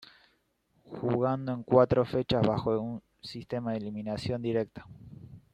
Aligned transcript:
Jugado 0.87 1.53
en 1.53 1.61
cuatro 1.61 2.03
fechas 2.05 2.41
bajo 2.41 2.73
el 2.73 3.03
sistema 3.21 3.73
de 3.73 3.77
eliminación 3.77 4.41
directa. 4.41 4.87